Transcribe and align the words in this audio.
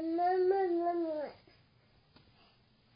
ماما 0.00 0.51